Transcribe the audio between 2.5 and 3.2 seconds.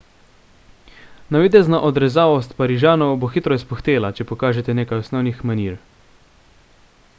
parižanov